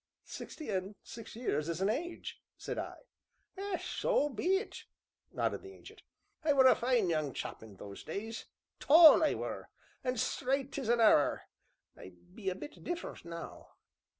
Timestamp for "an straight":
10.03-10.79